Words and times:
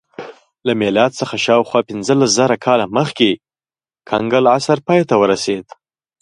له 0.67 0.73
میلاد 0.81 1.11
څخه 1.19 1.35
شاوخوا 1.45 1.81
پنځلس 1.89 2.29
زره 2.39 2.55
کاله 2.65 2.85
مخکې 2.97 3.29
کنګل 4.09 4.45
عصر 4.55 4.77
پای 4.87 5.01
ته 5.09 5.15
ورسېد 5.21 5.65